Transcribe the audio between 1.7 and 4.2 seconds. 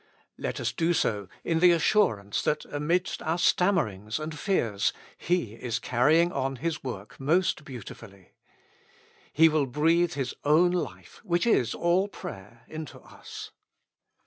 assurance that amidst our stam 14 With Christ in the